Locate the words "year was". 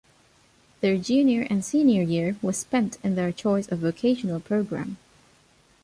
2.01-2.57